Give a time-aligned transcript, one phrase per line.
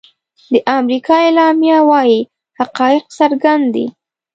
[0.51, 2.19] د امریکا اعلامیه وايي
[2.59, 3.85] حقایق څرګند دي.